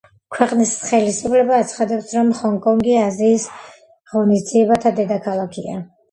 [0.35, 3.45] ქვეყნის ხელისუფლება აცხადებს, რომ ჰონგ-კონგი აზიის
[4.13, 5.77] ღონისძიებათა დედაქალაქია.